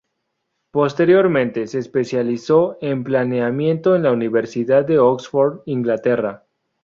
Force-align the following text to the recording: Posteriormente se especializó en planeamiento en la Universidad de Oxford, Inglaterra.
Posteriormente 0.71 1.67
se 1.67 1.77
especializó 1.77 2.75
en 2.81 3.03
planeamiento 3.03 3.95
en 3.95 4.01
la 4.01 4.11
Universidad 4.11 4.83
de 4.83 4.97
Oxford, 4.97 5.61
Inglaterra. 5.67 6.43